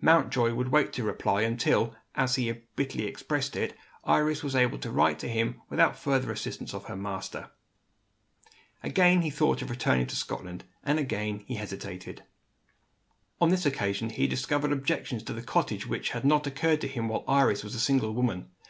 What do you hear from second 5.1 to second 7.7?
to him without the assistance of her master.